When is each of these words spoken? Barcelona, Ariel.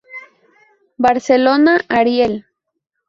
Barcelona, 0.97 1.79
Ariel. 1.87 2.47